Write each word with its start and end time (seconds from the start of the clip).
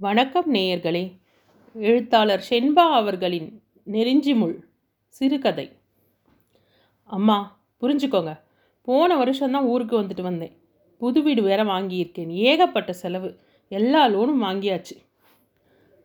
வணக்கம் 0.00 0.54
நேயர்களே. 0.54 1.12
எழுத்தாளர் 1.74 2.46
ஷென்பா 2.50 2.90
அவர்களின் 2.90 3.62
நெறிஞ்சிமுள் 3.86 4.58
சிறுகதை. 5.06 5.72
அம்மா 7.04 7.60
புரிஞ்சுக்கோங்க. 7.82 8.40
போன 8.82 9.16
வருஷம்தான் 9.16 9.64
ஊருக்கு 9.64 10.02
வந்துட்டு 10.02 10.20
வந்தேன். 10.20 10.56
புது 10.98 11.22
வீடு 11.22 11.42
வேற 11.42 11.64
வாங்கியிருக்கேன். 11.64 12.28
ஏகப்பட்ட 12.28 12.92
செலவு. 12.92 13.38
எல்லா 13.68 14.08
லோனும் 14.08 14.42
வாங்கியாச்சு. 14.42 14.96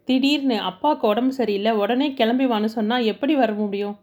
திடீர்னு 0.03 0.59
அப்பாவுக்கு 0.59 1.07
உடம்பு 1.07 1.33
சரியில்லை. 1.33 1.71
உடனே 1.71 2.13
கிளம்பி 2.13 2.45
வான்னு 2.45 2.65
சொன்னால் 2.65 3.03
எப்படி 3.03 3.35
வர 3.35 3.53
முடியும்? 3.53 3.99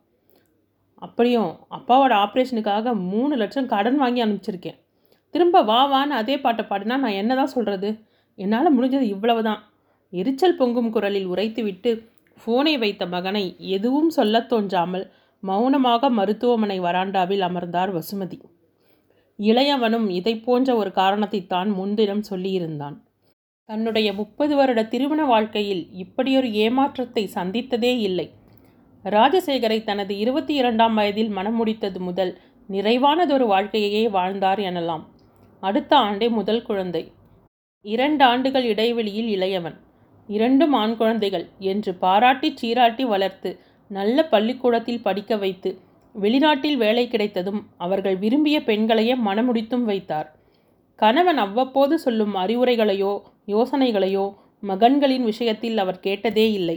அப்படியும் 0.95 1.59
அப்பாவோட 1.70 2.12
ஆப்ரேஷனுக்காக 2.12 2.95
மூணு 2.95 3.36
லட்சம் 3.36 3.66
கடன் 3.66 3.96
வாங்கி 3.96 4.25
அனுப்பிச்சிருக்கேன். 4.25 4.80
திரும்ப 5.30 5.62
வா 5.62 5.91
வான்னு 5.93 6.20
அதே 6.22 6.38
பாட்டை 6.38 6.64
பாடினா 6.68 6.96
நான் 6.96 7.18
என்ன 7.22 7.34
தான் 7.34 7.46
சொல்கிறது 7.46 8.04
என்னால் 8.34 8.80
முடிஞ்சது 8.80 9.00
இவ்வளவு 9.00 9.43
தான் 9.43 9.68
எரிச்சல் 10.11 10.56
பொங்கும் 10.56 10.90
குரலில் 10.90 11.29
உரைத்துவிட்டு 11.29 12.08
ஃபோனை 12.43 12.79
வைத்த 12.79 13.07
மகனை 13.07 13.54
எதுவும் 13.58 14.11
சொல்லத் 14.11 14.48
தோன்றாமல் 14.48 15.11
மௌனமாக 15.40 16.11
மருத்துவமனை 16.11 16.80
வராண்டாவில் 16.80 17.39
அமர்ந்தார் 17.39 17.98
வசுமதி. 17.98 18.40
இளையவனும் 19.38 20.08
இதை 20.08 20.36
போன்ற 20.36 20.76
ஒரு 20.76 20.90
காரணத்தைத்தான் 20.90 21.75
முன்தினம் 21.75 22.22
சொல்லியிருந்தான். 22.30 22.96
தன்னுடைய 23.64 24.12
முப்பது 24.12 24.57
வருட 24.57 24.85
திருமண 24.85 25.25
வாழ்க்கையில் 25.25 25.88
இப்படியொரு 25.93 26.52
ஏமாற்றத்தை 26.52 27.27
சந்தித்ததே 27.27 27.99
இல்லை. 27.99 28.30
ராஜசேகரை 29.04 29.85
தனது 29.85 30.18
இருபத்தி 30.18 30.54
இரண்டாம் 30.54 30.94
வயதில் 30.94 31.29
மனம் 31.29 31.66
முடித்தது 31.66 31.99
முதல் 31.99 32.38
நிறைவானதொரு 32.70 33.47
வாழ்க்கையையே 33.47 34.08
வாழ்ந்தார் 34.08 34.58
எனலாம். 34.58 35.05
அடுத்த 35.61 35.97
ஆண்டே 35.97 36.30
முதல் 36.30 36.62
குழந்தை. 36.62 37.12
இரண்டு 37.80 38.24
ஆண்டுகள் 38.24 38.64
இடைவெளியில் 38.64 39.28
இளையவன். 39.28 39.78
இரண்டும் 40.30 40.72
ஆண் 40.72 40.97
குழந்தைகள் 40.97 41.47
என்று 41.58 41.94
பாராட்டி 41.94 42.48
சீராட்டி 42.61 43.05
வளர்த்து 43.05 43.50
நல்ல 43.91 44.24
பள்ளிக்கூடத்தில் 44.24 45.02
படிக்க 45.02 45.36
வைத்து 45.36 45.70
வெளிநாட்டில் 46.14 46.77
வேலை 46.77 47.05
கிடைத்ததும் 47.08 47.60
அவர்கள் 47.77 48.16
விரும்பிய 48.16 48.56
பெண்களையே 48.64 49.14
மனமுடித்தும் 49.14 49.84
வைத்தார். 49.84 50.28
கணவன் 50.98 51.36
அவ்வப்போது 51.36 51.94
சொல்லும் 51.98 52.34
அறிவுரைகளையோ 52.36 53.12
யோசனைகளையோ 53.46 54.27
மகன்களின் 54.62 55.24
விஷயத்தில் 55.24 55.78
அவர் 55.78 56.00
கேட்டதே 56.00 56.46
இல்லை. 56.52 56.77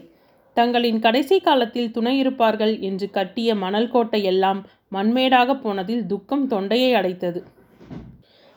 தங்களின் 0.57 0.99
கடைசி 0.99 1.37
காலத்தில் 1.39 1.91
துணை 1.91 2.13
இருப்பார்கள் 2.17 2.73
என்று 2.79 3.07
கட்டிய 3.09 3.55
மணல் 3.55 3.89
கோட்டை 3.89 4.21
எல்லாம் 4.23 4.59
மண்மேடாக 4.91 5.55
போனதில் 5.61 6.03
துக்கம் 6.05 6.47
தொண்டையை 6.47 6.91
அடைத்தது. 6.93 7.41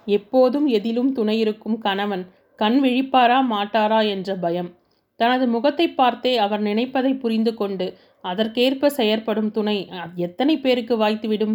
எப்போதும் 0.06 0.66
எதிலும் 0.66 1.12
துணை 1.12 1.36
இருக்கும் 1.38 1.78
கணவன் 1.78 2.24
கண் 2.58 2.78
விழிப்பாரா 2.84 3.38
மாட்டாரா? 3.50 4.00
என்ற 4.08 4.34
பயம். 4.34 4.70
தனது 5.20 5.44
முகத்தை 5.46 5.86
பார்த்தே 5.92 6.32
அவர் 6.36 6.60
நினைப்பதை 6.60 7.12
புரிந்து 7.14 7.52
கொண்டு 7.54 7.86
அதற்கேற்ப 8.24 8.90
செயற்படும் 8.96 9.50
துணை 9.50 9.76
எத்தனை 10.16 10.54
பேருக்கு 10.58 10.94
வாய்த்துவிடும் 10.96 11.54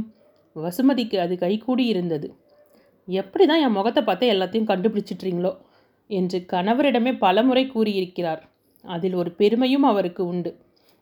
வசுமதிக்கு 0.56 1.18
அது 1.20 1.34
கைகூடி 1.38 1.86
இருந்தது 1.86 2.28
எப்படி 3.08 3.46
தான் 3.46 3.64
என் 3.66 3.72
முகத்தை 3.72 4.02
பார்த்து 4.04 4.26
எல்லாத்தையும் 4.34 4.70
கண்டுபிடிச்சிட்றீங்களோ 4.72 5.52
என்று 6.10 6.38
கணவரிடமே 6.54 7.12
பலமுறை 7.18 7.64
கூறியிருக்கிறார். 7.68 8.42
அதில் 8.86 9.14
ஒரு 9.14 9.32
பெருமையும் 9.32 9.84
அவருக்கு 9.84 10.24
உண்டு. 10.26 10.52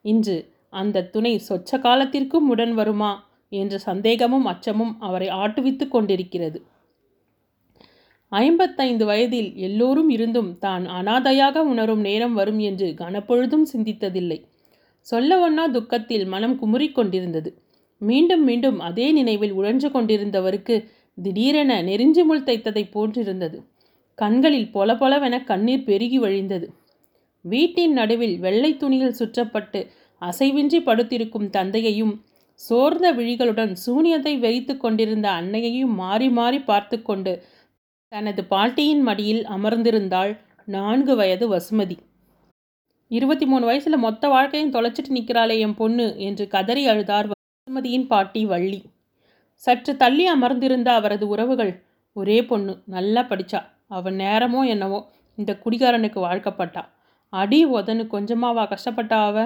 இன்று 0.06 0.36
அந்த 0.70 1.08
துணை 1.14 1.34
சொச்ச 1.50 1.80
காலத்திற்கும் 1.80 2.50
உடன் 2.50 2.74
வருமா 2.74 3.12
என்ற 3.52 3.76
சந்தேகமும் 3.80 4.46
அச்சமும் 4.46 4.94
அவரை 5.00 5.30
ஆட்டுவித்து 5.42 5.86
கொண்டிருக்கிறது. 5.88 6.60
ஐம்பத்தைந்து 8.32 9.04
வயதில் 9.06 9.50
எல்லோரும் 9.58 10.10
இருந்தும் 10.10 10.52
தான் 10.60 10.84
அனாதையாக 10.90 11.64
உணரும் 11.64 12.00
நேரம் 12.00 12.36
வரும் 12.36 12.60
என்று 12.60 12.88
கனப்பொழுதும் 12.94 13.66
சிந்தித்ததில்லை. 13.74 14.40
சொல்ல 15.08 15.38
ஒன்னா 15.40 15.66
துக்கத்தில் 15.72 16.26
மனம் 16.26 16.56
குமுறிக்கொண்டிருந்தது 16.62 17.52
மீண்டும் 18.02 18.44
மீண்டும் 18.44 18.78
அதே 18.80 19.08
நினைவில் 19.12 19.52
உழன்று 19.52 19.90
கொண்டிருந்தவருக்கு 19.90 20.76
திடீரென 21.18 21.82
நெருஞ்சி 21.82 22.24
முள் 22.24 22.46
தைத்ததை 22.48 22.84
போன்றிருந்தது. 22.94 23.58
கண்களில் 24.18 24.70
பொல 24.72 24.94
பொலவென 24.94 25.36
கண்ணீர் 25.44 25.84
பெருகி 25.84 26.20
வழிந்தது. 26.20 26.68
வீட்டின் 27.46 27.94
நடுவில் 27.94 28.36
வெள்ளை 28.40 28.72
துணியில் 28.74 29.18
சுற்றப்பட்டு 29.20 29.82
அசைவின்றி 30.22 30.80
படுத்திருக்கும் 30.80 31.50
தந்தையையும் 31.50 32.14
சோர்ந்த 32.60 33.08
விழிகளுடன் 33.14 33.74
சூனியத்தை 33.76 34.34
வெறித்து 34.40 34.74
கொண்டிருந்த 34.78 35.28
அன்னையையும் 35.32 35.94
மாறி 35.96 36.28
மாறி 36.30 36.60
பார்த்து 36.62 36.98
கொண்டு 37.02 37.34
தனது 38.12 38.44
பாட்டியின் 38.44 39.02
மடியில் 39.02 39.48
அமர்ந்திருந்தாள் 39.48 40.38
நான்கு 40.66 41.16
வயது 41.16 41.46
வசுமதி. 41.54 41.98
இருபத்தி 43.08 43.46
மூணு 43.46 43.72
வயசுல 43.72 43.98
மொத்த 43.98 44.28
வாழ்க்கையும் 44.28 44.74
தொலைச்சிட்டு 44.74 45.10
நிற்கிறாளே 45.10 45.60
என் 45.60 45.76
பொண்ணு 45.76 46.20
என்று 46.20 46.48
கதறி 46.48 46.88
அழுதார் 46.88 47.32
வசுமதியின் 47.32 48.08
பாட்டி 48.08 48.46
வள்ளி. 48.46 48.84
சற்று 49.56 49.98
தள்ளி 49.98 50.26
அமர்ந்திருந்த 50.26 50.92
அவரது 50.92 51.28
உறவுகள் 51.28 51.84
ஒரே 52.14 52.46
பொண்ணு 52.46 52.82
நல்லா 52.86 53.22
படிச்சா 53.22 53.62
அவன் 53.88 54.16
நேரமோ 54.16 54.68
என்னவோ 54.68 55.00
இந்த 55.36 55.60
குடிகாரனுக்கு 55.66 56.20
வாழ்க்கப்பட்டா. 56.20 56.86
அடி 57.30 57.66
உதனு 57.66 58.04
கொஞ்சமாவா 58.16 58.64
கஷ்டப்பட்டா 58.74 59.20
அவ? 59.26 59.46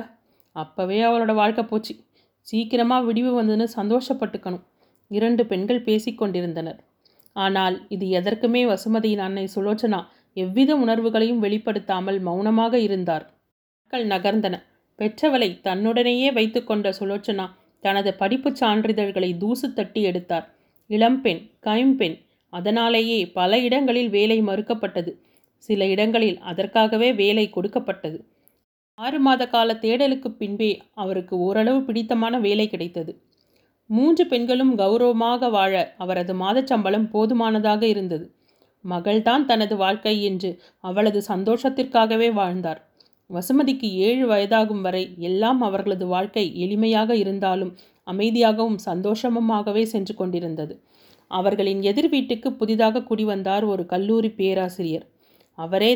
அப்போவே 0.56 1.00
அவளோட 1.08 1.34
வாழ்க்கை 1.34 1.64
போச்சு. 1.64 1.96
சீக்கிரமாக 2.42 3.06
விடிவு 3.06 3.44
வந்ததுன்னு 3.44 3.68
சந்தோஷப்பட்டுக்கணும். 3.76 4.64
இரண்டு 5.08 5.46
பெண்கள் 5.46 5.84
பேசிக்கொண்டிருந்தனர். 5.84 6.80
ஆனால் 7.36 7.86
இது 7.90 8.06
எதற்குமே 8.10 8.62
வசுமதியின் 8.66 9.18
அன்னை 9.18 9.48
சுலோச்சனா 9.56 10.00
எவ்வித 10.34 10.76
உணர்வுகளையும் 10.76 11.44
வெளிப்படுத்தாமல் 11.44 12.20
மௌனமாக 12.20 12.74
இருந்தார். 12.80 13.26
மக்கள் 13.80 14.06
நகர்ந்தன. 14.08 14.56
பெற்றவளை 15.00 15.60
தன்னுடனேயே 15.64 16.34
வைத்துக்கொண்ட 16.34 16.94
சுலோச்சனா 17.00 17.46
தனது 17.80 18.14
படிப்புச் 18.14 18.64
சான்றிதழ்களை 18.64 19.38
தூசு 19.38 19.74
தட்டி 19.74 20.02
எடுத்தார். 20.02 20.46
இளம்பெண் 20.88 21.42
கைம்பெண் 21.60 22.18
அதனாலேயே 22.50 23.20
பல 23.28 23.60
இடங்களில் 23.60 24.10
வேலை 24.10 24.42
மறுக்கப்பட்டது. 24.42 25.12
சில 25.58 25.86
இடங்களில் 25.88 26.40
அதற்காகவே 26.40 27.14
வேலை 27.14 27.50
கொடுக்கப்பட்டது. 27.50 28.18
ஆறு 28.98 29.20
மாத 29.20 29.48
கால 29.48 29.74
தேடலுக்கு 29.74 30.28
பின்பே 30.28 30.72
அவருக்கு 30.94 31.38
ஓரளவு 31.38 31.82
பிடித்தமான 31.82 32.40
வேலை 32.40 32.70
கிடைத்தது. 32.70 33.12
மூன்று 33.96 34.24
பெண்களும் 34.28 34.74
கௌரவமாக 34.78 35.50
வாழ 35.50 35.74
அவரது 35.98 36.34
மாதச்சம்பளம் 36.34 37.08
போதுமானதாக 37.10 37.82
இருந்தது. 37.88 38.26
மகள்தான் 38.86 39.44
தனது 39.46 39.76
வாழ்க்கை 39.76 40.16
என்று 40.24 40.50
அவளது 40.80 41.20
சந்தோஷத்திற்காகவே 41.28 42.30
வாழ்ந்தார். 42.34 42.80
வசுமதிக்கு 43.30 43.88
ஏழு 44.08 44.26
வயதாகும் 44.30 44.82
வரை 44.82 45.04
எல்லாம் 45.18 45.62
அவர்களது 45.62 46.06
வாழ்க்கை 46.08 46.46
எளிமையாக 46.64 47.12
இருந்தாலும் 47.14 47.72
அமைதியாகவும் 48.08 48.80
சந்தோஷமுமாகவே 48.86 49.84
சென்று 49.84 50.14
கொண்டிருந்தது. 50.16 50.74
அவர்களின் 51.32 51.82
எதிர் 51.82 52.10
வீட்டுக்கு 52.10 52.50
புதிதாக 52.54 53.04
குடிவந்தார் 53.10 53.66
ஒரு 53.66 53.84
கல்லூரி 53.86 54.30
பேராசிரியர். 54.32 55.06
அவரே 55.58 55.94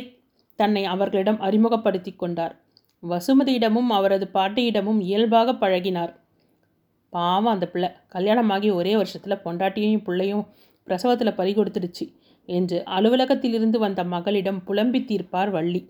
தன்னை 0.60 0.84
அவர்களிடம் 0.86 1.40
அறிமுகப்படுத்தி 1.40 2.12
கொண்டார். 2.12 2.56
வசுமதியிடமும் 3.04 3.90
அவரது 3.90 4.26
பாட்டியிடமும் 4.34 5.02
இயல்பாக 5.02 5.54
பழகினார். 5.54 6.14
பாவம் 7.14 7.54
அந்த 7.54 7.66
பிள்ளை. 7.74 7.90
கல்யாணமாகி 8.16 8.70
ஒரே 8.80 8.94
வருஷத்தில் 9.02 9.42
பொண்டாட்டியையும் 9.46 10.06
பிள்ளையும் 10.08 10.44
பிரசவத்தில் 10.88 11.38
பறி 11.40 11.54
கொடுத்துடுச்சு 11.56 12.06
என்று 12.50 12.78
அலுவலகத்திலிருந்து 12.98 13.78
வந்த 13.86 14.02
மகளிடம் 14.14 14.60
புலம்பி 14.68 15.00
தீர்ப்பார் 15.10 15.52
வள்ளி. 15.56 15.82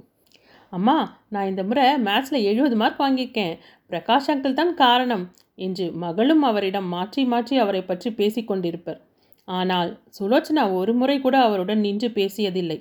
அம்மா 0.73 0.95
நான் 1.33 1.49
இந்த 1.51 1.63
முறை 1.63 1.83
மேத்ஸில் 2.05 2.45
எழுபது 2.49 2.75
மார்க் 2.81 3.03
வாங்கியிருக்கேன். 3.03 3.53
பிரகாஷ் 3.89 4.29
அங்கிள் 4.33 4.57
தான் 4.59 4.73
காரணம் 4.83 5.25
என்று 5.65 5.85
மகளும் 6.03 6.43
அவரிடம் 6.49 6.87
மாற்றி 6.95 7.21
மாற்றி 7.33 7.55
அவரை 7.63 7.81
பற்றி 7.83 8.09
பேசிக்கொண்டிருப்பர் 8.17 8.99
ஆனால் 9.47 9.89
சுலோச்சனா 10.17 10.63
ஒரு 10.79 10.93
முறை 11.01 11.15
கூட 11.25 11.35
அவருடன் 11.47 11.81
நின்று 11.85 12.07
பேசியதில்லை. 12.17 12.77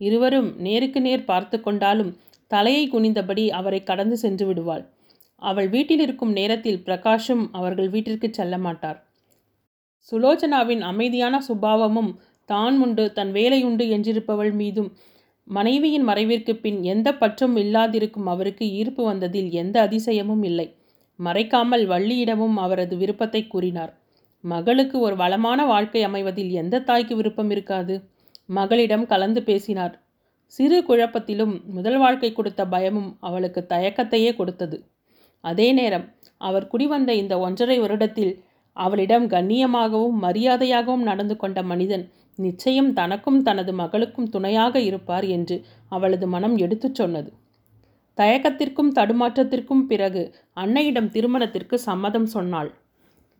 இருவரும் 0.00 0.48
நேருக்கு 0.66 1.00
நேர் 1.00 1.28
பார்த்து 1.30 1.56
கொண்டாலும் 1.60 2.12
தலையை 2.50 2.84
குனிந்தபடி 2.92 3.44
அவரை 3.58 3.80
கடந்து 3.82 4.16
சென்று 4.16 4.44
விடுவாள். 4.46 4.84
அவள் 5.42 5.68
வீட்டில் 5.68 6.00
இருக்கும் 6.00 6.32
நேரத்தில் 6.32 6.82
பிரகாஷும் 6.86 7.44
அவர்கள் 7.52 7.88
வீட்டிற்கு 7.88 8.28
செல்ல 8.32 8.58
மாட்டார். 8.58 8.98
சுலோச்சனாவின் 10.12 10.82
அமைதியான 10.82 11.40
சுபாவமும் 11.40 12.10
தான் 12.44 12.76
உண்டு 12.80 13.12
தன் 13.12 13.32
வேலை 13.32 13.64
உண்டு 13.64 13.84
என்றிருப்பவள் 13.88 14.52
மீதும். 14.52 14.90
மனைவியின் 15.46 16.08
மறைவிற்கு 16.08 16.52
பின் 16.54 16.82
எந்த 16.82 17.08
பற்றும் 17.14 17.56
இல்லாதிருக்கும் 17.56 18.26
அவருக்கு 18.26 18.64
ஈர்ப்பு 18.70 19.02
வந்ததில் 19.04 19.50
எந்த 19.52 19.88
அதிசயமும் 19.88 20.42
இல்லை. 20.42 20.66
மறைக்காமல் 21.18 21.84
வள்ளியிடமும் 21.86 22.56
அவரது 22.56 22.96
விருப்பத்தை 22.96 23.46
கூறினார். 23.46 23.92
மகளுக்கு 24.44 24.96
ஒரு 24.98 25.16
வளமான 25.16 25.64
வாழ்க்கை 25.66 26.02
அமைவதில் 26.04 26.50
எந்த 26.50 26.80
தாய்க்கு 26.80 27.14
விருப்பம் 27.16 27.50
இருக்காது? 27.50 27.94
மகளிடம் 28.46 29.06
கலந்து 29.06 29.42
பேசினார். 29.42 29.94
சிறு 30.46 30.78
குழப்பத்திலும் 30.82 31.54
முதல் 31.66 31.98
வாழ்க்கை 31.98 32.32
கொடுத்த 32.32 32.66
பயமும் 32.66 33.10
அவளுக்கு 33.20 33.66
தயக்கத்தையே 33.68 34.30
கொடுத்தது. 34.36 34.76
அதே 35.44 35.68
நேரம் 35.72 36.06
அவர் 36.40 36.66
குடிவந்த 36.68 37.10
இந்த 37.14 37.34
ஒன்றரை 37.38 37.76
வருடத்தில் 37.78 38.32
அவளிடம் 38.76 39.26
கண்ணியமாகவும் 39.28 40.18
மரியாதையாகவும் 40.22 41.04
நடந்து 41.10 41.36
கொண்ட 41.36 41.58
மனிதன் 41.62 42.04
நிச்சயம் 42.38 42.90
தனக்கும் 42.92 43.40
தனது 43.42 43.72
மகளுக்கும் 43.72 44.28
துணையாக 44.28 44.80
இருப்பார் 44.80 45.26
என்று 45.28 45.56
அவளது 45.88 46.26
மனம் 46.26 46.56
எடுத்துச் 46.56 46.94
சொன்னது. 46.94 47.30
தயக்கத்திற்கும் 48.18 48.92
தடுமாற்றத்திற்கும் 48.92 49.82
பிறகு 49.86 50.22
அன்னையிடம் 50.56 51.10
திருமணத்திற்கு 51.10 51.76
சம்மதம் 51.78 52.28
சொன்னாள். 52.36 52.70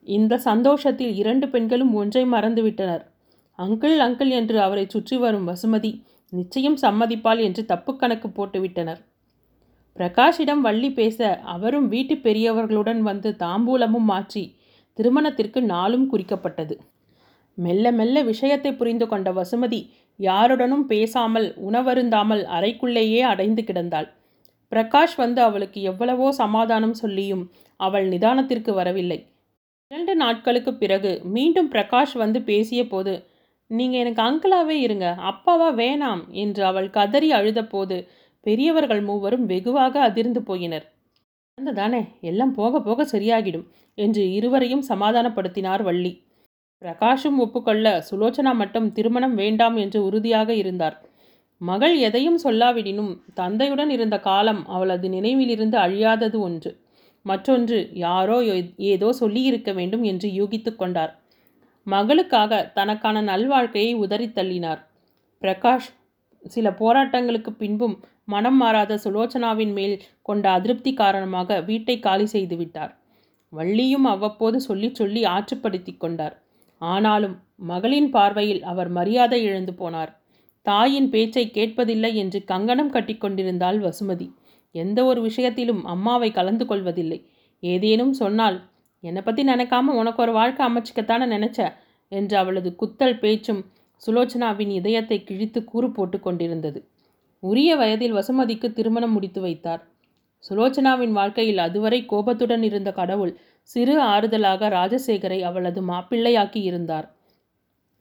இந்த 0.07 0.35
சந்தோஷத்தில் 0.39 1.15
இரண்டு 1.15 1.47
பெண்களும் 1.49 1.93
ஒன்றை 1.95 2.25
மறந்துவிட்டனர் 2.25 3.05
அங்கிள் 3.59 3.97
அங்கிள் 3.99 4.31
என்று 4.31 4.57
அவரை 4.61 4.85
சுற்றி 4.87 5.17
வரும் 5.17 5.49
வசுமதி 5.49 5.93
நிச்சயம் 6.33 6.79
சம்மதிப்பாள் 6.83 7.41
என்று 7.45 7.63
தப்பு 7.65 7.93
கணக்கு 7.97 8.29
போட்டுவிட்டனர். 8.29 9.01
பிரகாஷிடம் 9.97 10.61
வள்ளி 10.61 10.91
பேச 10.91 11.19
அவரும் 11.47 11.87
வீட்டு 11.89 12.15
பெரியவர்களுடன் 12.17 13.01
வந்து 13.03 13.31
தாம்பூலமும் 13.41 14.09
மாற்றி 14.11 14.45
திருமணத்திற்கு 14.97 15.61
நாளும் 15.67 16.07
குறிக்கப்பட்டது. 16.13 16.75
மெல்ல 17.59 17.91
மெல்ல 17.93 18.23
விஷயத்தை 18.23 18.71
புரிந்து 18.73 19.07
கொண்ட 19.09 19.29
வசுமதி 19.33 19.81
யாருடனும் 20.19 20.85
பேசாமல் 20.87 21.49
உணவருந்தாமல் 21.69 22.43
அறைக்குள்ளேயே 22.57 23.21
அடைந்து 23.23 23.63
கிடந்தாள். 23.63 24.09
பிரகாஷ் 24.73 25.17
வந்து 25.17 25.41
அவளுக்கு 25.43 25.81
எவ்வளவோ 25.83 26.29
சமாதானம் 26.33 26.95
சொல்லியும் 26.95 27.45
அவள் 27.81 28.07
நிதானத்திற்கு 28.09 28.73
வரவில்லை. 28.75 29.19
இரண்டு 29.91 30.15
நாட்களுக்கு 30.15 30.73
பிறகு 30.75 31.13
மீண்டும் 31.35 31.69
பிரகாஷ் 31.69 32.15
வந்து 32.15 32.39
பேசிய 32.43 32.81
போது 32.87 33.15
நீங்கள் 33.71 34.01
எனக்கு 34.01 34.23
அங்கிளாவே 34.23 34.77
இருங்க 34.79 35.07
அப்பாவா 35.31 35.69
வேணாம் 35.75 36.23
என்று 36.43 36.63
அவள் 36.65 36.89
கதறி 36.91 37.29
அழுதபோது 37.33 37.97
பெரியவர்கள் 38.49 39.03
மூவரும் 39.03 39.45
வெகுவாக 39.47 39.95
அதிர்ந்து 40.01 40.41
போயினர். 40.41 40.87
தானே 41.75 42.01
எல்லாம் 42.21 42.53
போக 42.53 42.81
போக 42.81 43.05
சரியாகிடும் 43.13 43.67
என்று 43.99 44.23
இருவரையும் 44.33 44.85
சமாதானப்படுத்தினார் 44.89 45.83
வள்ளி. 45.83 46.13
பிரகாஷும் 46.83 47.39
ஒப்புக்கொள்ள 47.39 47.87
சுலோச்சனா 48.09 48.51
மட்டும் 48.55 48.87
திருமணம் 48.93 49.35
வேண்டாம் 49.35 49.77
என்று 49.77 49.99
உறுதியாக 50.05 50.51
இருந்தார். 50.55 50.97
மகள் 51.61 51.95
எதையும் 51.99 52.39
சொல்லாவிடினும் 52.45 53.13
தந்தையுடன் 53.37 53.91
இருந்த 53.91 54.17
காலம் 54.21 54.61
அவளது 54.67 55.07
நினைவிலிருந்து 55.09 55.77
அழியாதது 55.79 56.39
ஒன்று. 56.39 56.71
மற்றொன்று 57.27 57.79
யாரோ 58.05 58.37
ஏதோ 58.93 59.09
சொல்லியிருக்க 59.13 59.71
வேண்டும் 59.73 60.05
என்று 60.11 60.29
யூகித்து 60.39 60.71
கொண்டார். 60.77 61.13
மகளுக்காக 61.87 62.61
தனக்கான 62.73 63.23
நல்வாழ்க்கையை 63.23 63.93
உதறி 63.95 64.29
தள்ளினார். 64.29 64.81
பிரகாஷ் 65.43 65.89
சில 66.45 66.71
போராட்டங்களுக்கு 66.81 67.51
பின்பும் 67.59 67.97
மனம் 68.29 68.57
மாறாத 68.57 68.99
சுலோச்சனாவின் 69.05 69.73
மேல் 69.73 69.97
கொண்ட 70.23 70.51
அதிருப்தி 70.51 70.93
காரணமாக 70.93 71.61
வீட்டை 71.61 71.97
காலி 71.99 72.27
செய்து 72.27 72.57
விட்டார். 72.57 72.93
வள்ளியும் 73.53 74.05
அவ்வப்போது 74.05 74.61
சொல்லி 74.61 74.89
சொல்லி 74.95 75.23
ஆற்றுப்படுத்தி 75.27 75.93
கொண்டார். 75.97 76.35
ஆனாலும் 76.81 77.37
மகளின் 77.57 78.11
பார்வையில் 78.11 78.63
அவர் 78.63 78.89
மரியாதை 78.89 79.39
இழந்து 79.45 79.73
போனார். 79.73 80.13
தாயின் 80.67 81.09
பேச்சை 81.11 81.45
கேட்பதில்லை 81.55 82.15
என்று 82.15 82.45
கங்கணம் 82.45 82.93
கட்டிக்கொண்டிருந்தாள் 82.93 83.79
வசுமதி. 83.79 84.27
எந்த 84.75 84.99
ஒரு 85.05 85.21
விஷயத்திலும் 85.21 85.83
அம்மாவை 85.85 86.31
கலந்து 86.31 86.65
கொள்வதில்லை. 86.67 87.19
ஏதேனும் 87.63 88.13
சொன்னால் 88.13 88.59
என்னை 89.05 89.23
பற்றி 89.23 89.43
நினைக்காம 89.45 89.95
உனக்கு 89.95 90.21
ஒரு 90.23 90.33
வாழ்க்கை 90.33 90.63
அமைச்சிக்கத்தானே 90.67 91.27
நினச்ச? 91.27 91.59
என்று 92.13 92.35
அவளது 92.37 92.71
குத்தல் 92.83 93.19
பேச்சும் 93.19 93.63
சுலோச்சனாவின் 94.03 94.71
இதயத்தை 94.71 95.19
கிழித்து 95.23 95.61
கூறு 95.65 95.89
போட்டு 95.91 96.19
கொண்டிருந்தது. 96.21 96.81
உரிய 97.43 97.77
வயதில் 97.77 98.13
வசுமதிக்கு 98.13 98.73
திருமணம் 98.73 99.13
முடித்து 99.13 99.41
வைத்தார். 99.41 99.83
சுலோச்சனாவின் 100.45 101.13
வாழ்க்கையில் 101.13 101.59
அதுவரை 101.59 102.07
கோபத்துடன் 102.07 102.63
இருந்த 102.63 102.93
கடவுள் 102.93 103.33
சிறு 103.63 104.03
ஆறுதலாக 104.03 104.69
ராஜசேகரை 104.69 105.43
அவளது 105.43 105.81
மாப்பிள்ளையாக்கி 105.83 106.61
இருந்தார். 106.63 107.07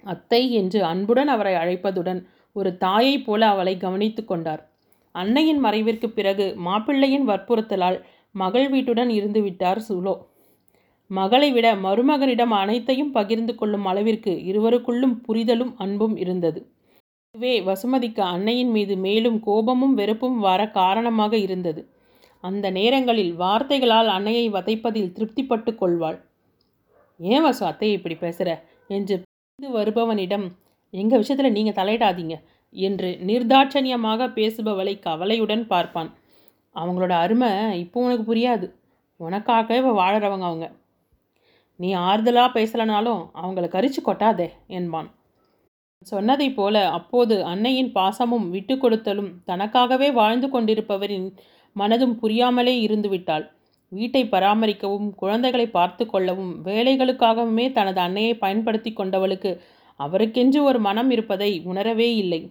அத்தை 0.03 0.51
என்று 0.51 0.83
அன்புடன் 0.83 1.27
அவரை 1.27 1.53
அழைப்பதுடன் 1.53 2.25
ஒரு 2.53 2.77
தாயைப் 2.77 3.25
போல 3.25 3.47
அவளை 3.47 3.77
கவனித்து 3.77 4.25
கொண்டார். 4.25 4.61
அன்னையின் 5.11 5.63
மறைவிற்கு 5.65 6.07
பிறகு 6.07 6.55
மாப்பிள்ளையின் 6.57 7.27
வற்புறுத்தலால் 7.27 7.97
மகள் 8.31 8.69
வீட்டுடன் 8.69 9.09
இருந்து 9.09 9.41
விட்டார் 9.41 9.81
சுலோ. 9.89 10.15
மகளை 11.11 11.51
விட 11.51 11.75
மருமகனிடம் 11.75 12.53
அனைத்தையும் 12.53 13.11
பகிர்ந்து 13.11 13.55
கொள்ளும் 13.55 13.85
அளவிற்கு 13.85 14.31
இருவருக்குள்ளும் 14.31 15.15
புரிதலும் 15.27 15.73
அன்பும் 15.77 16.17
இருந்தது. 16.17 16.59
இதுவே 17.35 17.55
வசுமதிக்கு 17.65 18.21
அன்னையின் 18.33 18.71
மீது 18.75 18.93
மேலும் 18.97 19.35
கோபமும் 19.39 19.93
வெறுப்பும் 19.93 20.37
வர 20.45 20.61
காரணமாக 20.77 21.33
இருந்தது. 21.37 21.81
அந்த 22.43 22.65
நேரங்களில் 22.77 23.33
வார்த்தைகளால் 23.41 24.09
அன்னையை 24.13 24.45
வதைப்பதில் 24.55 25.11
திருப்திப்பட்டு 25.15 25.71
கொள்வாள். 25.75 26.17
ஏன் 27.19 27.43
வசு 27.45 27.63
அத்தையை 27.65 27.95
இப்படி 27.97 28.15
பேசுகிற 28.15 28.49
என்று 28.87 29.15
வருபவனிடம் 29.59 30.45
எங்கள் 30.93 31.21
விஷயத்தில் 31.23 31.55
நீங்கள் 31.57 31.77
தலையிடாதீங்க 31.79 32.37
என்று 32.75 33.09
நிர்தாட்சணியமாக 33.29 34.29
பேசுபவளை 34.37 34.95
கவலையுடன் 34.99 35.63
பார்ப்பான். 35.73 36.09
அவங்களோட 36.75 37.13
அருமை 37.25 37.51
இப்போ 37.83 38.05
உனக்கு 38.07 38.25
புரியாது. 38.31 38.69
உனக்காகவே 39.19 39.93
வாழறவங்க 40.01 40.47
அவங்க. 40.49 40.67
நீ 41.79 41.91
ஆறுதலாக 42.07 42.49
பேசலைனாலும் 42.57 43.21
அவங்கள 43.41 43.67
கரிச்சு 43.75 44.01
கொட்டாதே 44.03 44.49
என்பான். 44.79 45.09
சொன்னதைப் 46.01 46.55
போல 46.55 46.89
அப்போது 46.89 47.43
அன்னையின் 47.43 47.91
பாசமும் 47.91 48.49
விட்டு 48.49 48.75
கொடுத்தலும் 48.75 49.31
தனக்காகவே 49.47 50.13
வாழ்ந்து 50.13 50.47
கொண்டிருப்பவரின் 50.47 51.27
மனதும் 51.75 52.15
புரியாமலே 52.21 52.75
இருந்துவிட்டாள் 52.87 53.45
வீட்டை 53.91 54.21
பராமரிக்கவும் 54.25 55.09
குழந்தைகளை 55.15 55.69
பார்த்து 55.69 56.05
கொள்ளவும் 56.05 56.53
வேலைகளுக்காகவுமே 56.65 57.71
தனது 57.71 57.99
அன்னையை 57.99 58.33
பயன்படுத்தி 58.37 58.91
கொண்டவளுக்கு 58.93 59.51
அவருக்கென்று 59.99 60.63
ஒரு 60.63 60.79
மனம் 60.79 61.09
இருப்பதை 61.11 61.61
உணரவே 61.65 62.15
இல்லை. 62.15 62.41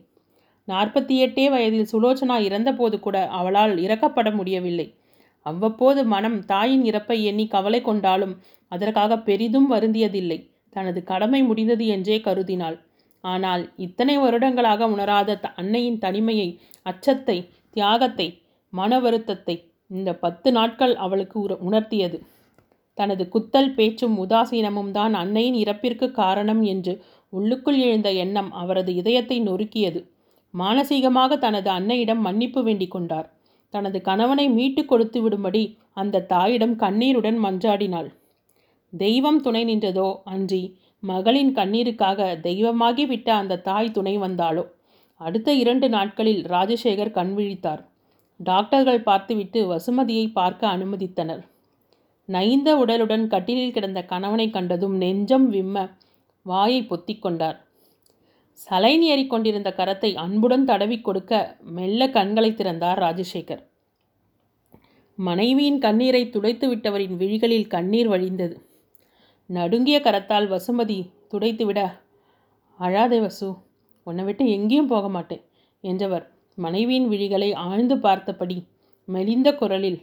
நாற்பத்தி 0.68 1.14
எட்டே 1.24 1.44
வயதில் 1.50 1.90
சுலோச்சனா 1.92 2.36
இறந்தபோது 2.40 3.00
கூட 3.00 3.28
அவளால் 3.28 3.74
இறக்கப்பட 3.76 4.34
முடியவில்லை. 4.34 4.86
அவ்வப்போது 5.46 6.04
மனம் 6.04 6.38
தாயின் 6.44 6.84
இறப்பை 6.84 7.22
எண்ணி 7.22 7.46
கவலை 7.46 7.80
கொண்டாலும் 7.82 8.34
அதற்காக 8.72 9.18
பெரிதும் 9.18 9.72
வருந்தியதில்லை. 9.72 10.38
தனது 10.70 11.04
கடமை 11.04 11.42
முடிந்தது 11.42 11.86
என்றே 11.86 12.18
கருதினாள். 12.18 12.76
ஆனால் 13.26 13.62
இத்தனை 13.76 14.16
வருடங்களாக 14.18 14.88
உணராத 14.94 15.38
அன்னையின் 15.60 15.98
தனிமையை 15.98 16.48
அச்சத்தை 16.86 17.36
தியாகத்தை 17.76 18.26
மன 18.72 18.98
வருத்தத்தை 19.00 19.56
இந்த 19.90 20.10
பத்து 20.14 20.48
நாட்கள் 20.52 20.94
அவளுக்கு 20.96 21.38
உணர்த்தியது. 21.68 22.18
தனது 22.98 23.24
குத்தல் 23.28 23.72
பேச்சும் 23.74 24.14
உதாசீனமும் 24.24 24.90
தான் 24.90 25.14
அன்னையின் 25.14 25.58
இறப்பிற்கு 25.62 26.06
காரணம் 26.12 26.62
என்று 26.62 26.92
உள்ளுக்குள் 27.32 27.78
எழுந்த 27.78 28.08
எண்ணம் 28.14 28.50
அவரது 28.52 28.90
இதயத்தை 28.94 29.36
நொறுக்கியது. 29.40 30.00
மானசீகமாக 30.54 31.38
தனது 31.38 31.68
அன்னையிடம் 31.70 32.22
மன்னிப்பு 32.26 32.60
வேண்டிக் 32.62 32.94
கொண்டார். 32.94 33.26
தனது 33.74 33.98
கணவனை 34.00 34.46
மீட்டு 34.48 34.82
கொடுத்து 34.84 35.18
விடும்படி 35.22 35.62
அந்த 35.92 36.24
தாயிடம் 36.32 36.74
கண்ணீருடன் 36.76 37.38
மன்றாடினாள். 37.44 38.08
தெய்வம் 38.92 39.40
துணை 39.40 39.62
நின்றதோ 39.64 40.08
அன்றி 40.24 40.62
மகளின் 41.00 41.54
கண்ணீருக்காக 41.54 42.40
தெய்வமாகி 42.40 43.06
விட்ட 43.06 43.34
அந்த 43.34 43.58
தாய் 43.58 43.90
துணை 43.90 44.18
வந்தாளோ? 44.18 44.64
அடுத்த 45.14 45.52
இரண்டு 45.52 45.88
நாட்களில் 45.88 46.42
ராஜசேகர் 46.44 47.10
கண் 47.10 47.34
விழித்தார். 47.36 47.84
டாக்டர்கள் 48.36 49.02
பார்த்துவிட்டு 49.02 49.60
வசுமதியை 49.72 50.32
பார்க்க 50.32 50.68
அனுமதித்தனர். 50.68 51.42
நைந்த 52.26 52.76
உடலுடன் 52.76 53.26
கட்டிலில் 53.26 53.72
கிடந்த 53.72 54.04
கணவனை 54.04 54.50
கண்டதும் 54.50 54.96
நெஞ்சம் 54.96 55.52
விம்ம 55.52 55.90
வாயை 56.42 56.82
பொத்திக் 56.82 57.22
கொண்டார். 57.22 57.64
சலைன் 58.70 59.02
ஏறிக்கொண்டிருந்த 59.02 59.70
கரத்தை 59.76 60.14
அன்புடன் 60.14 60.64
தடவி 60.64 61.00
கொடுக்க 61.00 61.56
மெல்ல 61.60 62.10
கண்களை 62.10 62.54
திறந்தார் 62.54 62.98
ராஜசேகர். 62.98 63.62
மனைவியின் 65.16 65.78
கண்ணீரை 65.78 66.28
துடைத்து 66.28 66.74
விட்டவரின் 66.74 67.16
விழிகளில் 67.16 67.66
கண்ணீர் 67.66 68.08
வழிந்தது. 68.08 68.56
நடுங்கிய 69.50 70.00
கரத்தால் 70.00 70.48
வசுமதி 70.48 70.98
துடைத்துவிட 71.32 71.80
அழாதே 72.80 73.20
வசு 73.20 73.48
உன்னை 74.06 74.24
விட்டு 74.24 74.44
எங்கேயும் 74.50 74.86
போக 74.86 75.08
மாட்டேன் 75.08 75.44
என்றவர் 75.80 76.24
மனைவியின் 76.54 77.08
விழிகளை 77.08 77.54
ஆழ்ந்து 77.54 77.96
பார்த்தபடி 77.96 78.66
மெலிந்த 79.08 79.48
குரலில் 79.54 80.00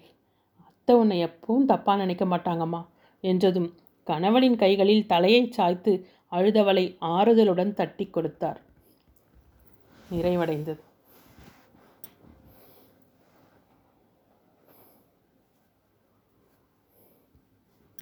அத்தை 0.68 0.96
உன்னை 0.96 1.18
எப்பவும் 1.26 1.66
தப்பாக 1.66 1.98
நினைக்க 1.98 2.26
மாட்டாங்கம்மா 2.26 2.82
என்றதும் 3.24 3.70
கணவனின் 4.08 4.56
கைகளில் 4.56 5.06
தலையை 5.06 5.44
சாய்த்து 5.50 6.08
அழுதவளை 6.32 6.98
ஆறுதலுடன் 7.02 7.74
தட்டி 7.74 8.06
கொடுத்தார். 8.06 8.60
நிறைவடைந்தது. 10.12 10.82